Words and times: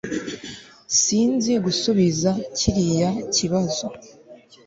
Sinzi 1.01 1.51
gusubiza 1.65 2.29
kiriya 2.57 3.09
kibazo 3.35 3.85